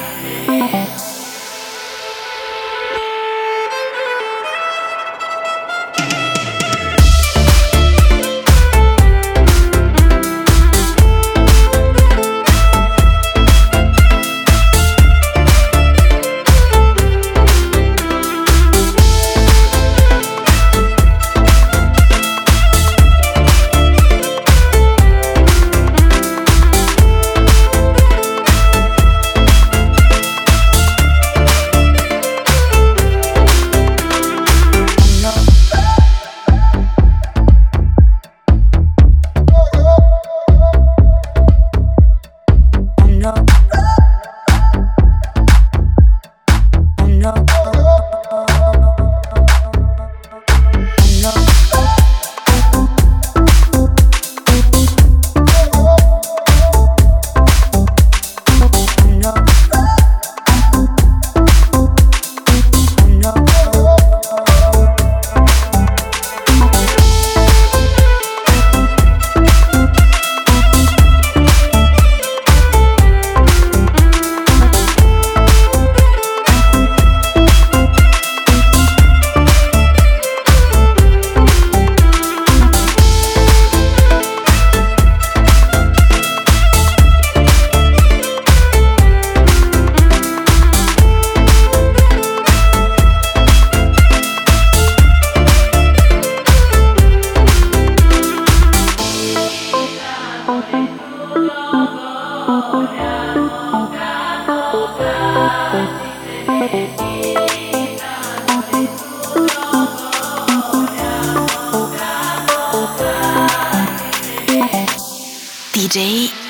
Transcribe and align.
DJ 115.73 116.42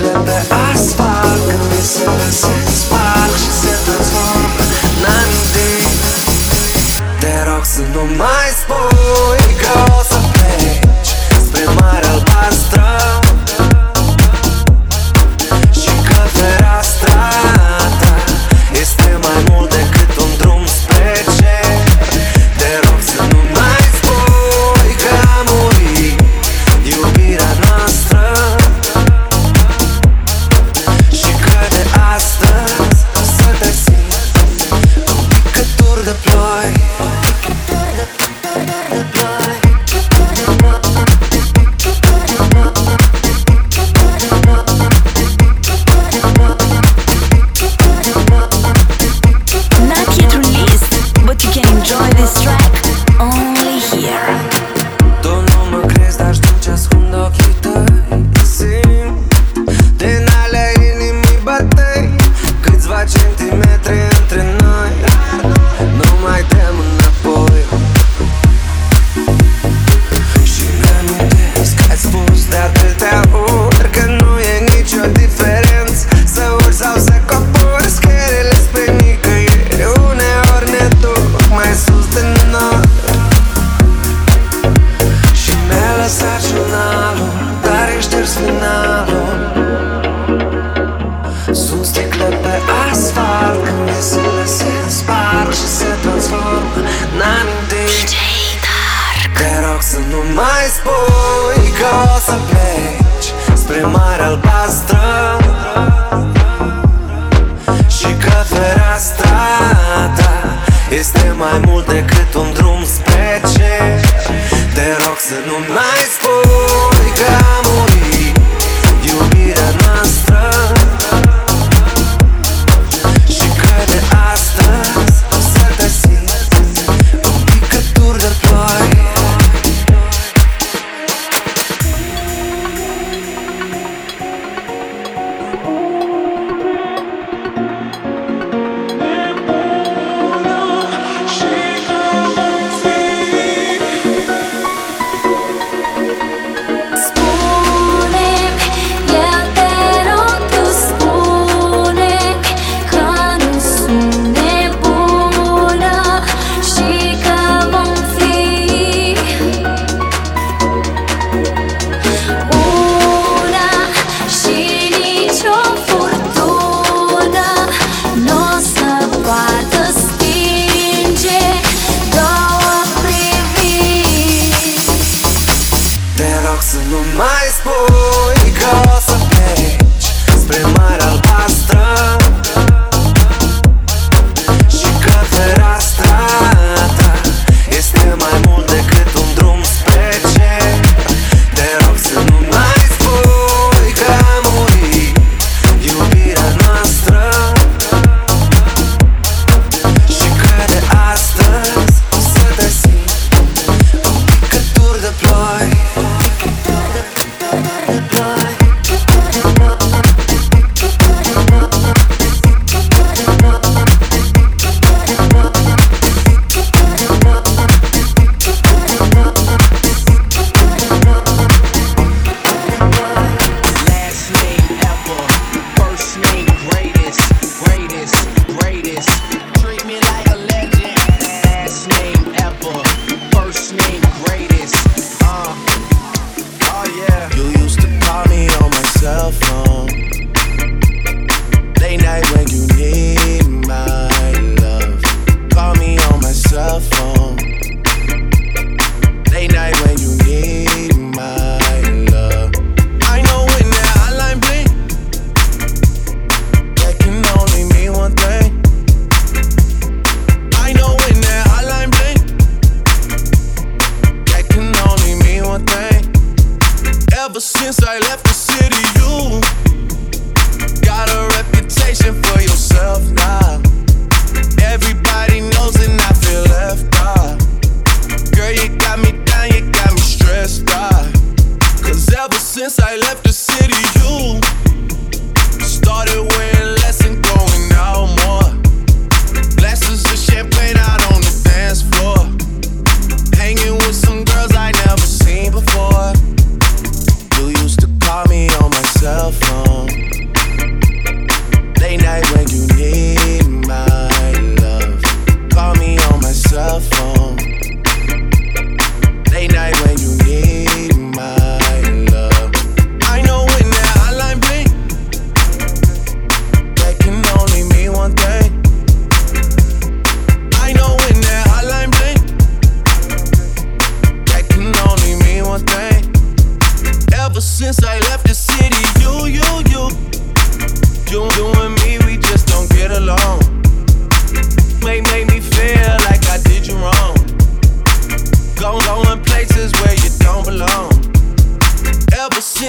Глыбы 0.00 0.32
асфальт 0.72 1.42
Висмас 1.72 2.46
испарк 2.66 3.34
Шесет 3.36 3.86
отвор 4.00 4.40
На 5.02 5.16
нды 5.28 5.68
Дерок 7.20 7.66
сыну 7.66 8.04
мать 8.16 8.39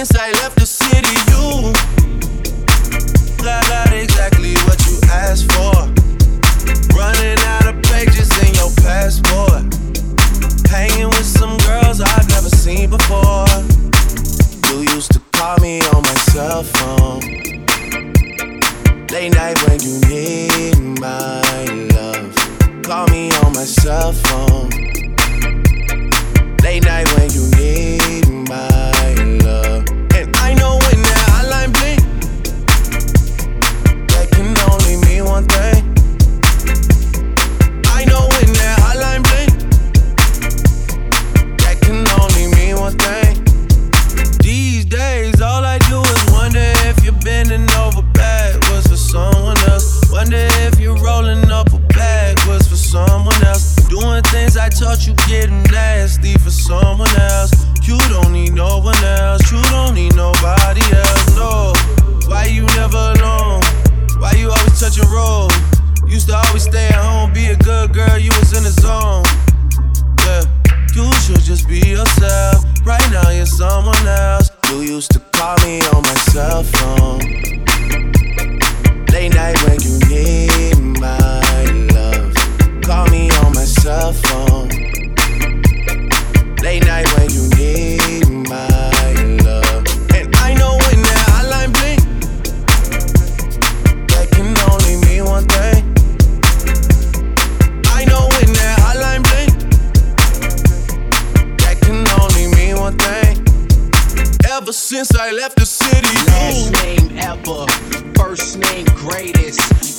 Ever 0.02 0.08
since 0.08 0.20
I 0.20 0.32
left 0.32 0.61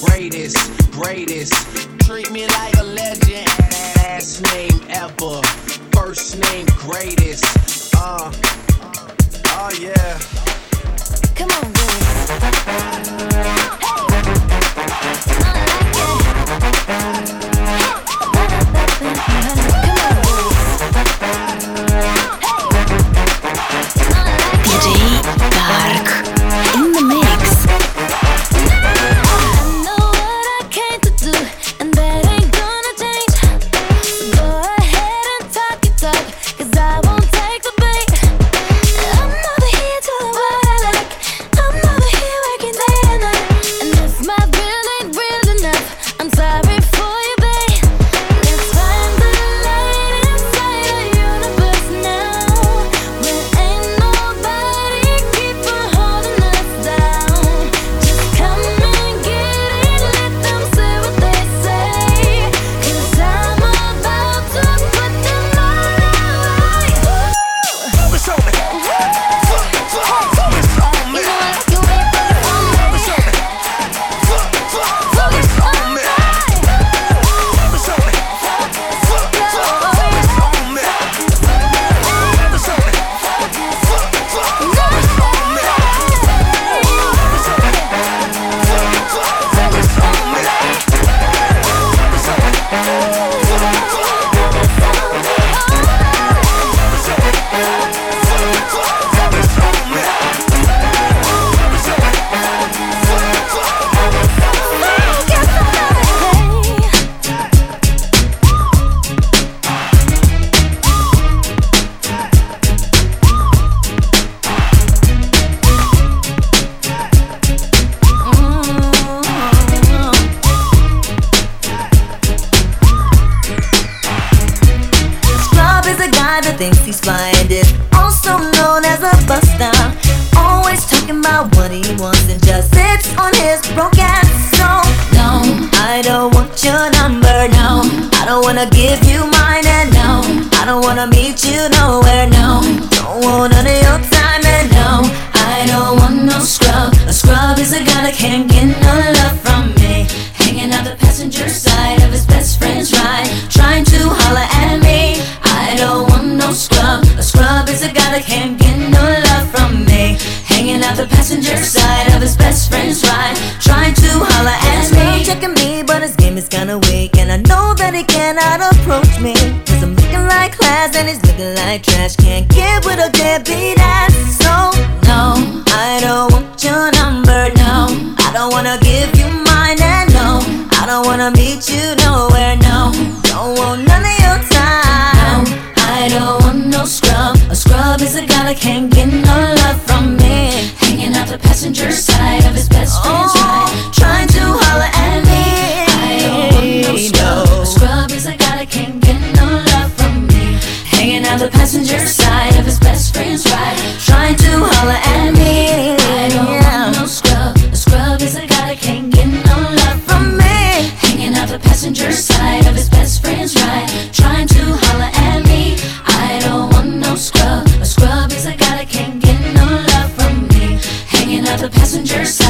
greatest, 0.06 0.92
greatest. 0.92 1.54
Treat 2.06 2.32
me 2.32 2.46
like 2.48 2.78
a 2.78 2.84
legend, 2.84 3.48
last 3.98 4.42
name 4.54 4.80
ever, 4.89 5.42
first 5.92 6.39
name 6.39 6.66
greatest. 6.78 7.53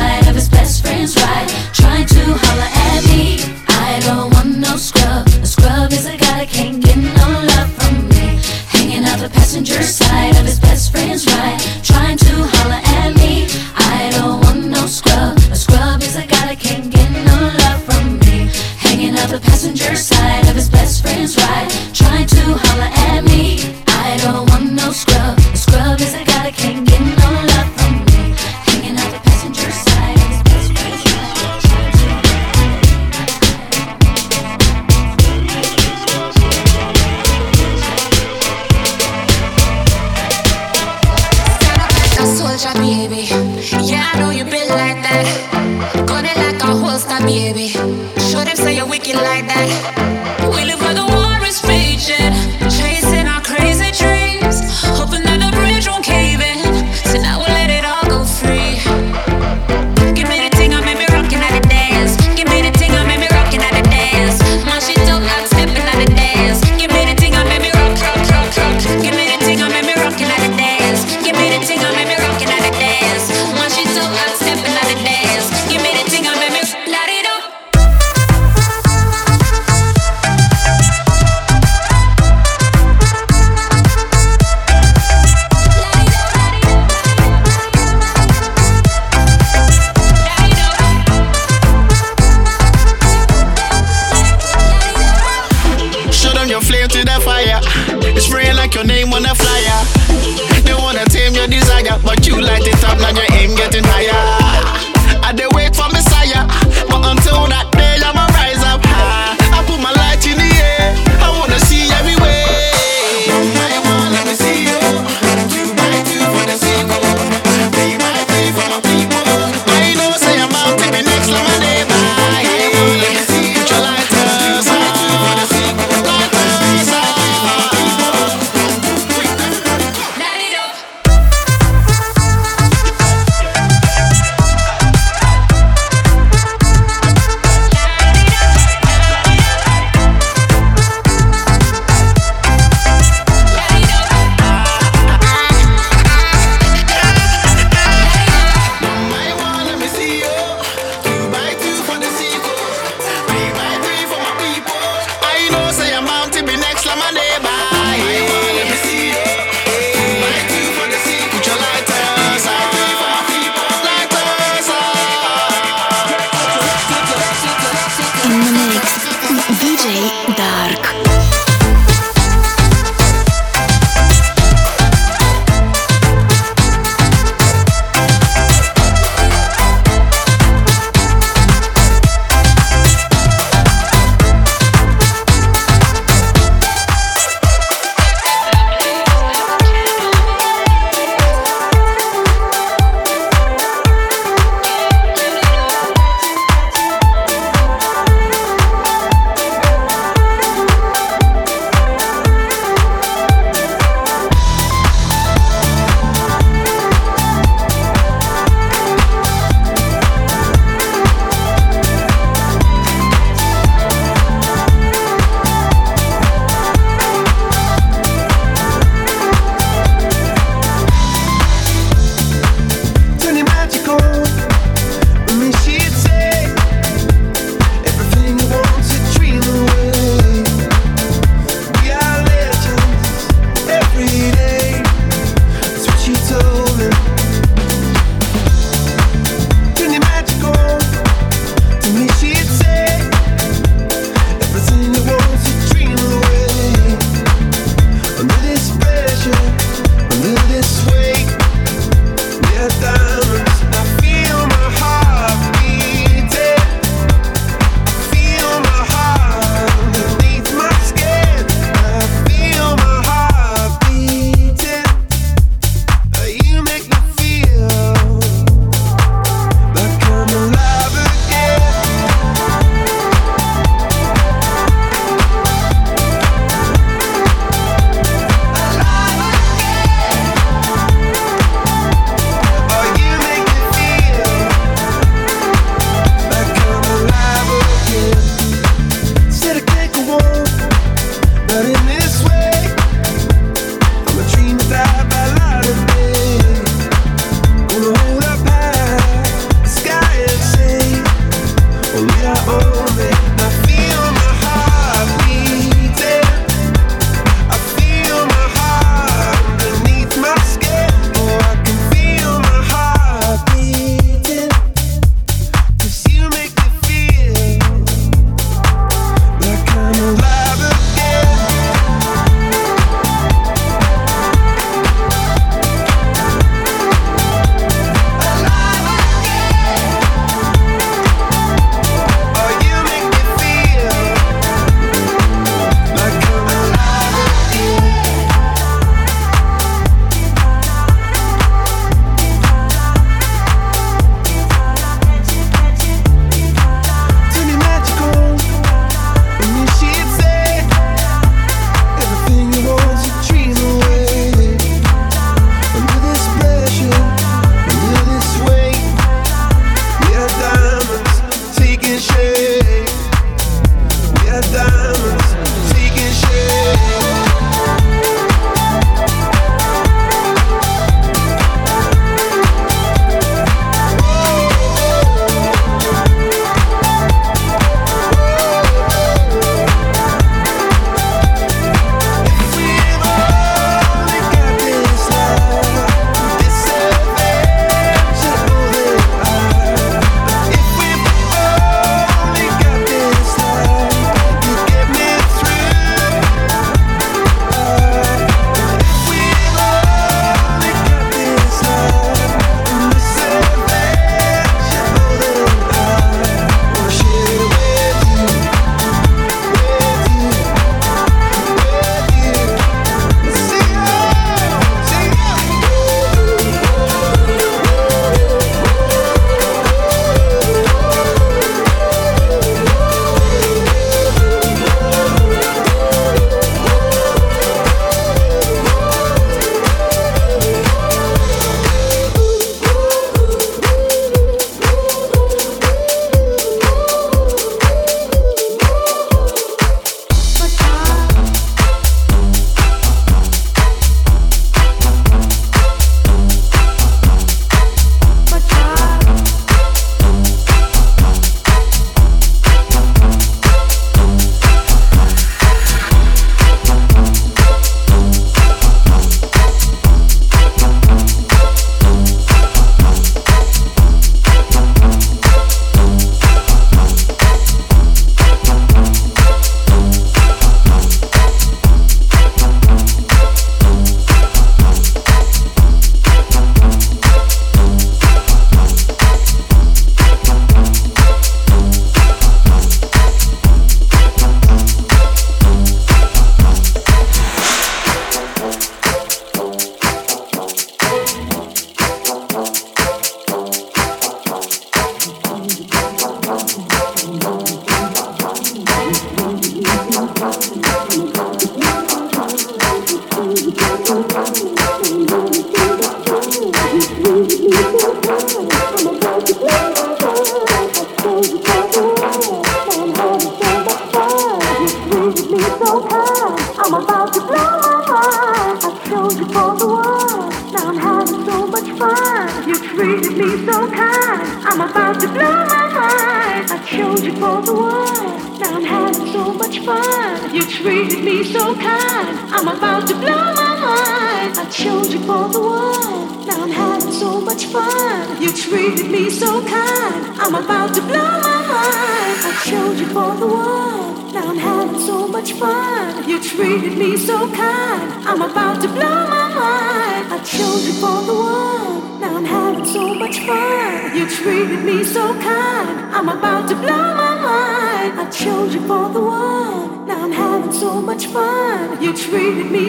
side 0.03 0.27
of 0.27 0.35
his 0.35 0.49
best 0.49 0.85
friend's 0.85 1.15
ride, 1.15 1.49
trying 1.73 2.05
to 2.05 2.42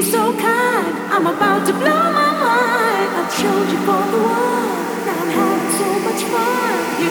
so 0.04 0.32
kind. 0.36 0.94
I'm 1.10 1.26
about 1.26 1.66
to 1.66 1.72
blow 1.72 2.12
my 2.12 2.32
mind. 2.44 3.10
I 3.20 3.22
you 3.72 3.78
for 3.88 4.02
the. 4.12 4.66
Now 5.06 5.16
I'm 5.22 5.30
having 5.38 5.72
so 5.80 5.88
much 6.06 6.22
fun. 6.32 6.74
You 7.00 7.08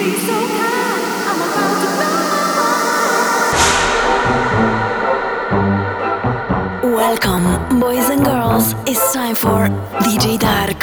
me 0.00 0.10
so 0.28 0.36
kind. 0.60 1.02
I'm 1.28 1.40
about 1.48 1.76
to 1.82 1.88
blow 1.98 2.16
my 2.32 2.44
mind. 6.80 6.94
Welcome, 6.94 7.46
boys 7.78 8.08
and 8.08 8.24
girls. 8.24 8.66
It's 8.86 9.12
time 9.12 9.36
for 9.36 9.68
DJ 10.00 10.38
Dark. 10.38 10.80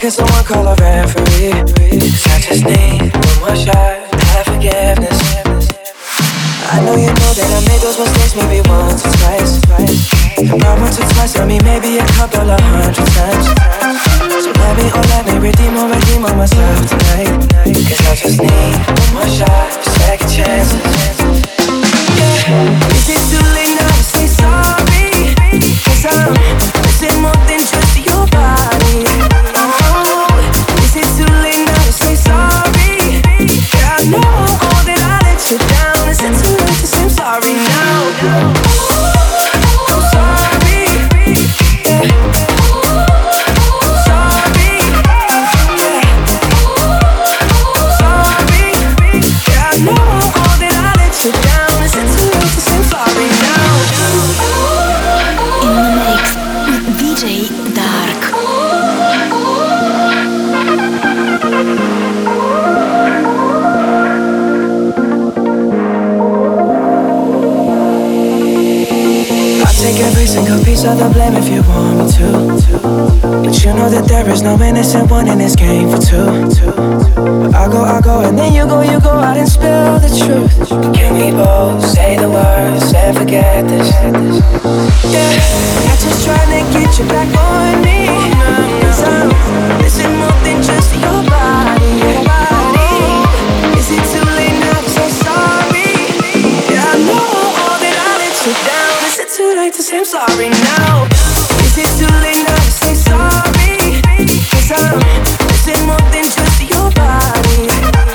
can 0.00 0.10
someone 0.10 0.44
call 0.44 0.66
a 0.66 0.74
referee? 0.80 1.52
I 1.52 2.40
just 2.40 2.64
need 2.64 3.12
one 3.12 3.38
more 3.44 3.56
shot. 3.56 4.00
Have 4.32 4.48
forgiveness. 4.48 5.20
I 6.72 6.80
know 6.80 6.96
you 6.96 7.12
know 7.12 7.32
that 7.36 7.50
I 7.52 7.60
made 7.68 7.84
those 7.84 8.00
mistakes 8.00 8.32
maybe 8.32 8.64
once 8.64 9.04
or 9.04 9.12
twice. 9.20 9.60
Not 10.56 10.80
once 10.80 10.96
or 10.96 11.04
twice, 11.12 11.36
I 11.36 11.44
mean 11.44 11.60
maybe 11.68 12.00
a 12.00 12.06
couple 12.16 12.48
of 12.48 12.60
hundred 12.72 12.96
times. 13.12 13.44
So 14.40 14.48
let 14.56 14.72
me, 14.80 14.88
oh 14.88 15.04
let 15.12 15.22
me 15.28 15.36
redeem 15.36 15.76
or 15.76 15.92
redeem 15.92 16.24
on 16.24 16.32
myself 16.40 16.80
tonight. 16.88 17.28
Cause 17.68 18.00
I 18.08 18.14
just 18.16 18.40
need 18.40 18.72
one 18.88 19.12
more 19.20 19.28
shot, 19.28 19.68
second 20.00 20.32
chance. 20.32 20.72
Yeah. 22.16 22.88
Is 22.96 23.04
it 23.04 23.20
too 23.28 23.39
missing 74.80 75.06
one 75.08 75.28
in 75.28 75.36
this 75.36 75.54
game 75.54 75.90
for 75.90 75.98
two. 75.98 76.24
I 77.52 77.68
go, 77.68 77.84
I 77.84 78.00
go, 78.00 78.24
and 78.24 78.38
then 78.38 78.54
you 78.54 78.64
go, 78.64 78.80
you 78.80 78.98
go 79.00 79.10
out 79.10 79.36
and 79.36 79.46
spill 79.46 80.00
the 80.00 80.08
truth. 80.08 80.56
Can 80.96 81.12
we 81.20 81.30
both 81.32 81.84
say 81.84 82.16
the 82.16 82.30
words 82.30 82.90
and 82.94 83.14
forget 83.14 83.68
this? 83.68 83.90
Yeah, 85.12 85.36
I'm 85.84 85.98
just 86.00 86.24
trying 86.24 86.48
to 86.56 86.62
get 86.72 86.98
you 86.98 87.04
back 87.12 87.28
on 87.28 87.84
me. 87.84 88.08
Cause 88.80 89.02
I'm 89.04 89.28
missing 89.84 90.16
more 90.16 90.40
than 90.48 90.62
just 90.64 90.96
your 90.96 91.20
body. 91.28 91.92
Is 93.76 93.88
it 93.92 94.04
too 94.12 94.24
late 94.32 94.56
now? 94.64 94.80
I'm 94.80 95.12
sorry. 95.28 95.92
Yeah, 96.72 96.88
I 96.88 96.96
know 97.04 97.28
all 97.60 97.76
that 97.84 97.96
I 98.00 98.12
let 98.16 98.36
you 98.48 98.54
down. 98.64 98.96
Is 99.12 99.18
it 99.20 99.28
too 99.36 99.50
late 99.60 99.74
to 99.74 99.82
say 99.82 99.98
I'm 99.98 100.08
sorry 100.08 100.48
now? 100.48 101.04
Is 101.68 101.76
it 101.76 101.90
too 102.00 102.14
late 102.24 102.48
now? 102.48 102.69
time. 104.70 105.24
There's 105.64 105.82
more 105.84 105.98
than 106.12 106.24
just 106.24 106.70
your 106.70 106.90
body. 106.92 108.09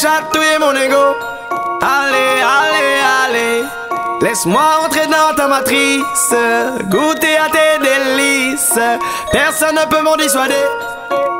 Chatouiller 0.00 0.58
mon 0.58 0.74
ego. 0.74 1.14
Allez, 1.82 2.40
allez, 2.58 2.96
allez. 3.22 3.64
Laisse-moi 4.22 4.62
entrer 4.84 5.06
dans 5.06 5.34
ta 5.36 5.46
matrice, 5.46 6.34
goûter 6.84 7.36
à 7.36 7.48
tes 7.50 7.74
délices. 7.86 8.78
Personne 9.30 9.74
ne 9.74 9.86
peut 9.90 10.02
m'en 10.02 10.16
dissuader. 10.16 10.66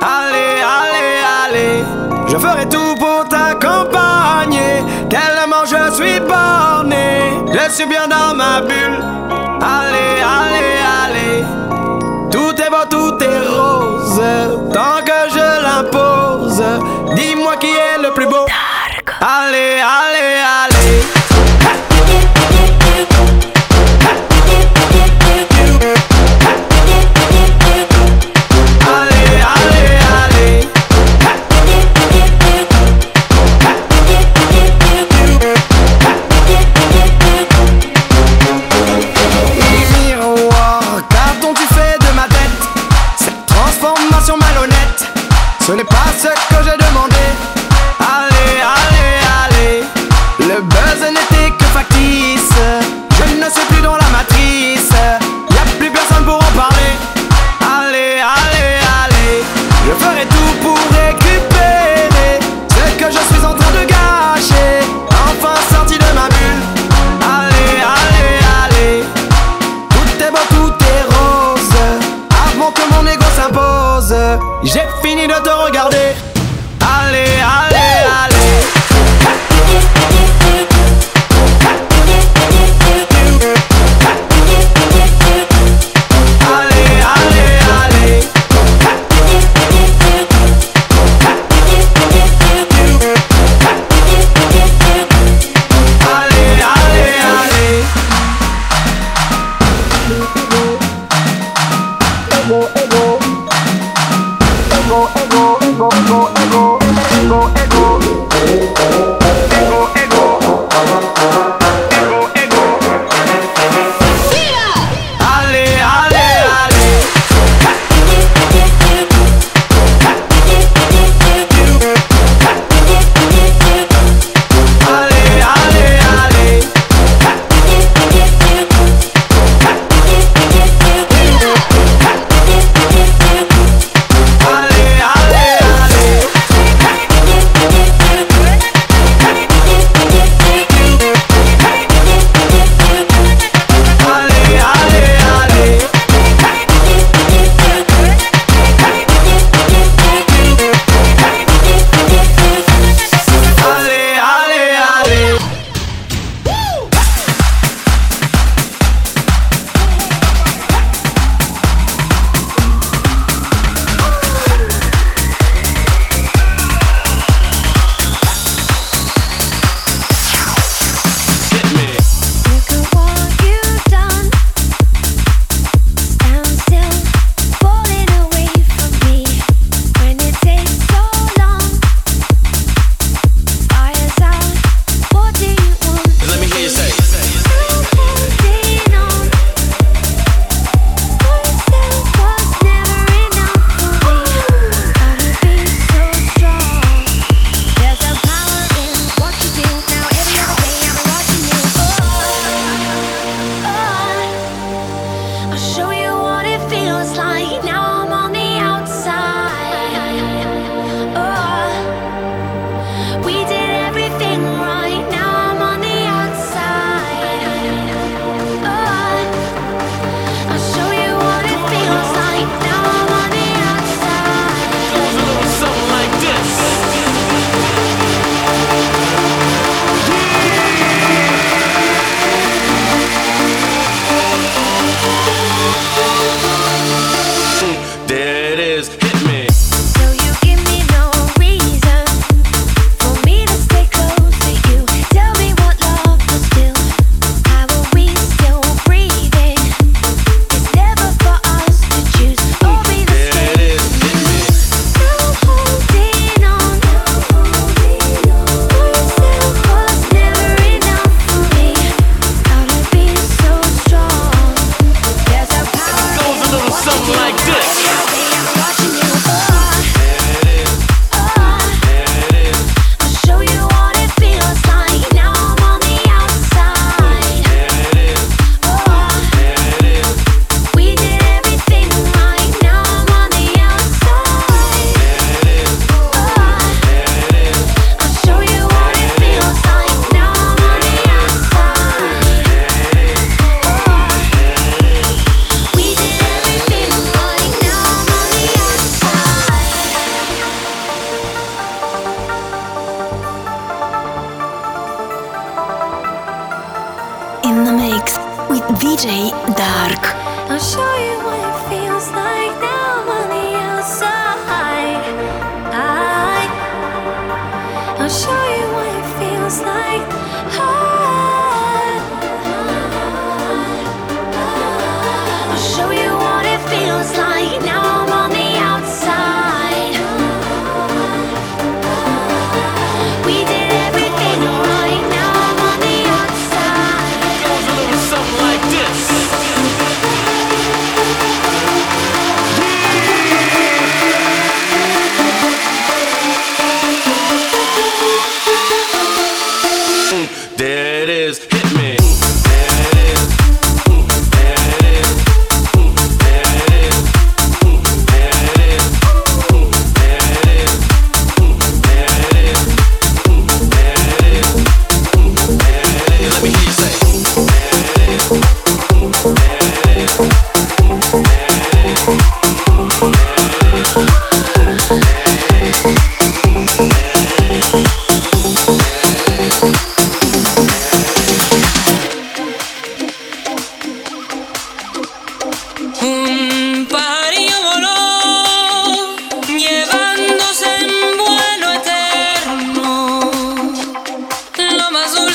Allez, 0.03 0.61
allez, 0.81 1.17
allez. 1.45 1.85
Je 2.29 2.37
ferai 2.37 2.69
tout 2.69 2.95
pour 2.99 3.27
t'accompagner. 3.29 4.85
Tellement 5.09 5.65
je 5.65 5.95
suis 5.95 6.21
borné. 6.21 7.33
Je 7.53 7.73
suis 7.73 7.87
bien 7.87 8.07
dans 8.09 8.35
ma 8.35 8.61
bulle. 8.61 9.01
Allez, 9.63 10.21
allez, 10.39 10.77
allez. 11.03 11.45
Tout 12.31 12.55
est 12.61 12.71
beau, 12.71 12.85
tout 12.91 13.17
est 13.23 13.41
rose. 13.49 14.23
Tant 14.73 15.03
que 15.05 15.31
je 15.31 15.63
l'impose. 15.63 16.63
Dis-moi 17.15 17.57
qui 17.57 17.69
est. 17.69 17.90
Allez, 19.53 19.83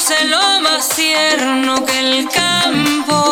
dulce, 0.06 0.26
lo 0.26 0.62
más 0.62 0.90
tierno 0.90 1.84
que 1.86 2.00
el 2.00 2.30
campo 2.30 3.25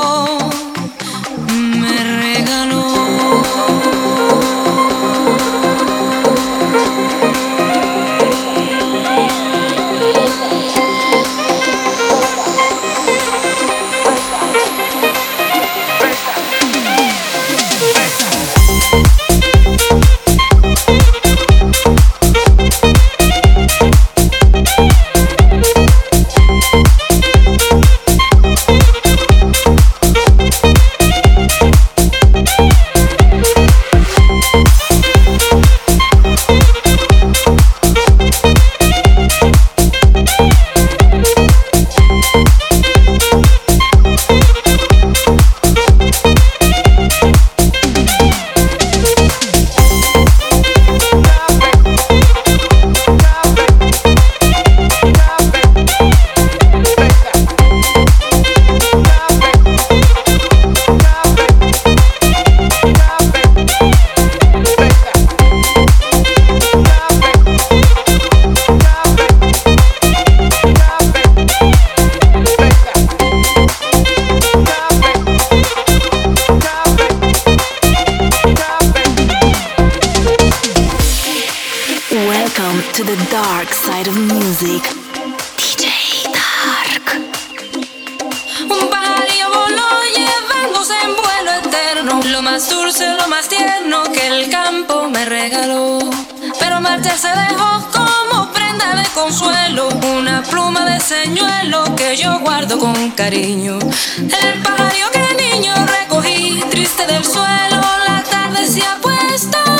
con 102.79 103.11
cariño. 103.11 103.77
El 104.17 104.61
pajarillo 104.63 105.05
que 105.11 105.43
niño 105.43 105.73
recogí 105.85 106.63
triste 106.69 107.05
del 107.05 107.23
suelo, 107.23 107.81
la 108.07 108.23
tarde 108.29 108.65
se 108.67 108.81
ha 108.81 108.99
puesto 109.01 109.72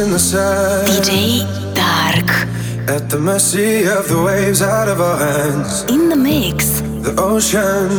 in 0.00 0.10
the 0.10 0.18
sand. 0.18 0.88
DJ 0.88 1.44
Dark. 1.74 2.30
At 2.88 3.10
the 3.10 3.18
mercy 3.18 3.84
of 3.84 4.08
the 4.08 4.22
waves 4.22 4.62
out 4.62 4.88
of 4.88 5.00
our 5.00 5.18
hands. 5.18 5.82
In 5.90 6.08
the 6.08 6.16
mix. 6.16 6.80
The 7.06 7.14
ocean, 7.18 7.90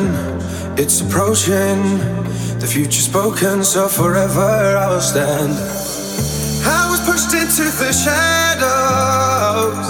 it's 0.80 1.02
approaching. 1.02 1.80
The 2.60 2.68
future 2.68 3.02
spoken, 3.02 3.64
so 3.64 3.88
forever 3.88 4.78
I 4.84 4.88
will 4.89 5.02
stand. 5.02 5.54
I 6.66 6.89
was 6.89 6.99
pushed 7.10 7.34
into 7.34 7.66
the 7.82 7.93
shadows, 7.93 9.88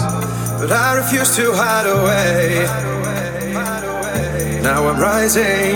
but 0.60 0.72
I 0.72 0.98
refuse 0.98 1.36
to 1.38 1.54
hide 1.54 1.88
away. 1.98 2.66
Now 4.62 4.88
I'm 4.90 5.00
rising, 5.00 5.76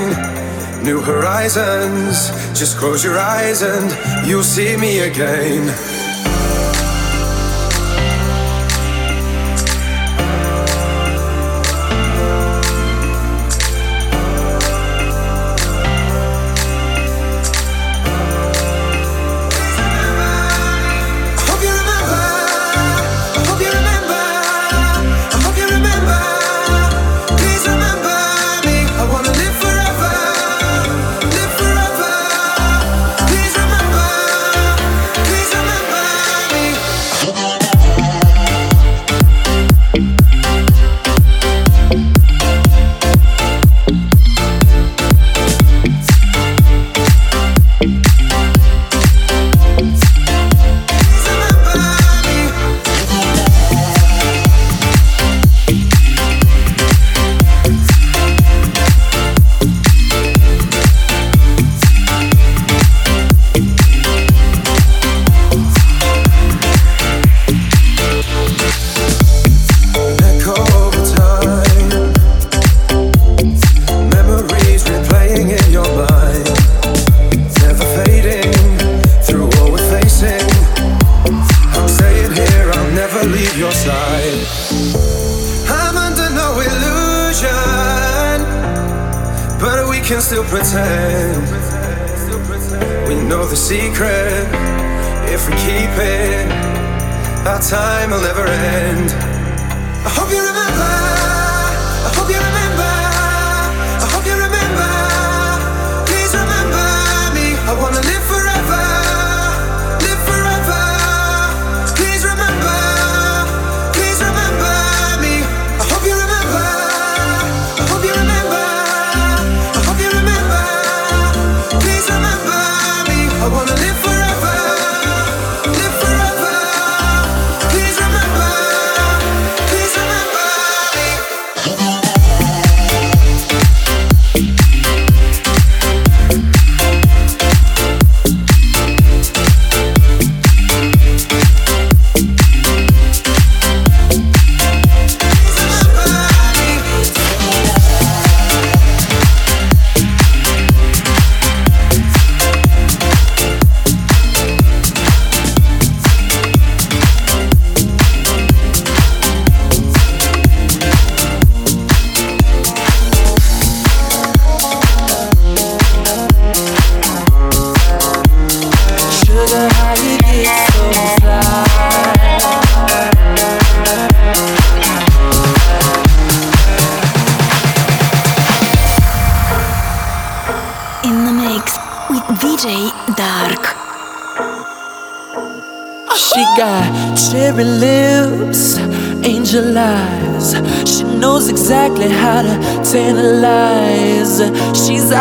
new 0.84 1.00
horizons. 1.02 2.30
Just 2.60 2.78
close 2.78 3.04
your 3.04 3.18
eyes 3.18 3.62
and 3.62 4.28
you'll 4.28 4.44
see 4.44 4.76
me 4.76 5.00
again. 5.00 5.95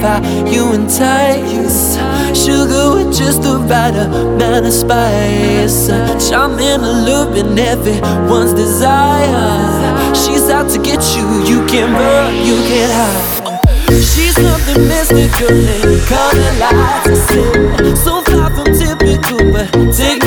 How 0.00 0.20
you 0.46 0.72
entice. 0.72 1.96
Sugar 2.36 2.96
with 2.96 3.16
just 3.16 3.42
the 3.42 3.58
right 3.68 3.94
amount 3.94 4.66
of 4.66 4.72
spice. 4.72 5.88
Charming, 6.28 6.80
alluring, 6.80 7.58
everyone's 7.58 8.54
desire. 8.54 10.14
She's 10.14 10.48
out 10.48 10.70
to 10.72 10.78
get 10.78 11.02
you, 11.16 11.26
you 11.44 11.66
can 11.66 11.92
run, 11.92 12.34
you 12.46 12.56
can 12.68 12.90
hide. 12.90 13.46
She's 13.88 14.34
something 14.34 14.88
mystical 14.88 15.50
and 15.50 16.00
color 16.10 16.52
lights. 16.62 18.02
So 18.04 18.22
far 18.22 18.50
from 18.54 18.66
typical, 18.74 19.52
but 19.52 19.94
take 19.94 20.26